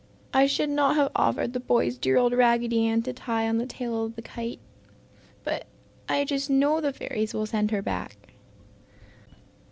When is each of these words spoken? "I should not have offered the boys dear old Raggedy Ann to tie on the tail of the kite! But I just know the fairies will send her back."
"I 0.33 0.47
should 0.47 0.71
not 0.71 0.95
have 0.95 1.11
offered 1.15 1.53
the 1.53 1.59
boys 1.59 1.95
dear 1.95 2.17
old 2.17 2.33
Raggedy 2.33 2.87
Ann 2.87 3.03
to 3.03 3.13
tie 3.13 3.47
on 3.47 3.59
the 3.59 3.67
tail 3.67 4.03
of 4.03 4.15
the 4.15 4.23
kite! 4.23 4.59
But 5.43 5.67
I 6.09 6.25
just 6.25 6.49
know 6.49 6.81
the 6.81 6.91
fairies 6.91 7.35
will 7.35 7.45
send 7.45 7.69
her 7.69 7.83
back." 7.83 8.33